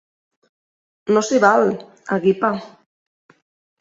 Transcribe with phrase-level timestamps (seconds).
[1.15, 1.69] No s'hi val,
[2.17, 2.55] a guipar!